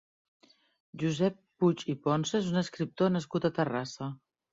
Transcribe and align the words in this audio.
Josep 1.01 1.35
Puig 1.63 1.83
i 1.93 1.95
Ponsa 2.07 2.33
és 2.45 2.49
un 2.53 2.57
escriptor 2.63 3.13
nascut 3.17 3.47
a 3.47 3.53
Terrassa. 3.59 4.09